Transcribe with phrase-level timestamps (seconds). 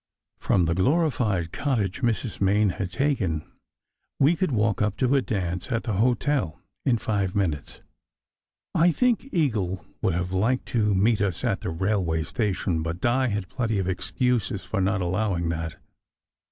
[0.39, 2.41] From the glorified cottage Mrs.
[2.41, 3.45] Main had taken
[4.19, 7.81] we could walk up to a dance at the hotel in five minutes.
[8.73, 13.27] I think Eagle would have liked to meet us at the railway station, but Di
[13.27, 15.75] had plenty of excuses for not allowing that.